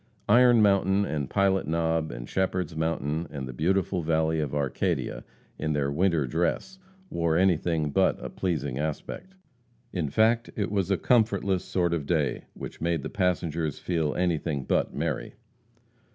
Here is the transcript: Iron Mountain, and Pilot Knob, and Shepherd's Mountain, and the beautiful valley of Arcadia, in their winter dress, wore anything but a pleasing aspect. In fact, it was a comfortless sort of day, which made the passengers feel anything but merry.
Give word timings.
Iron 0.27 0.63
Mountain, 0.63 1.05
and 1.05 1.29
Pilot 1.29 1.67
Knob, 1.67 2.09
and 2.11 2.27
Shepherd's 2.27 2.75
Mountain, 2.75 3.27
and 3.29 3.47
the 3.47 3.53
beautiful 3.53 4.01
valley 4.01 4.39
of 4.39 4.55
Arcadia, 4.55 5.23
in 5.59 5.73
their 5.73 5.91
winter 5.91 6.25
dress, 6.25 6.79
wore 7.11 7.37
anything 7.37 7.91
but 7.91 8.17
a 8.19 8.27
pleasing 8.27 8.79
aspect. 8.79 9.35
In 9.93 10.09
fact, 10.09 10.49
it 10.55 10.71
was 10.71 10.89
a 10.89 10.97
comfortless 10.97 11.63
sort 11.63 11.93
of 11.93 12.07
day, 12.07 12.45
which 12.55 12.81
made 12.81 13.03
the 13.03 13.11
passengers 13.11 13.77
feel 13.77 14.15
anything 14.15 14.63
but 14.63 14.91
merry. 14.91 15.35